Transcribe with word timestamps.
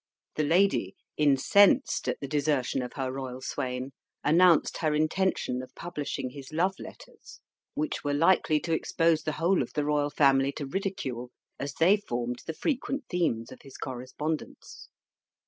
The 0.33 0.41
lady, 0.43 0.95
incensed 1.15 2.07
at 2.07 2.19
the 2.19 2.27
desertion 2.27 2.81
of 2.81 2.93
her 2.93 3.11
royal 3.11 3.39
swain, 3.39 3.91
announced 4.23 4.77
her 4.77 4.95
intention 4.95 5.61
of 5.61 5.75
publishing 5.75 6.31
his 6.31 6.51
love 6.51 6.73
letters, 6.79 7.39
which 7.75 8.03
were 8.03 8.15
likely 8.15 8.59
to 8.61 8.73
expose 8.73 9.21
the 9.21 9.33
whole 9.33 9.61
of 9.61 9.73
the 9.73 9.85
royal 9.85 10.09
family 10.09 10.53
to 10.53 10.65
ridicule, 10.65 11.29
as 11.59 11.75
they 11.75 11.97
formed 11.97 12.41
the 12.47 12.53
frequent 12.55 13.03
themes 13.09 13.51
of 13.51 13.59
his 13.61 13.77
correspondence. 13.77 14.89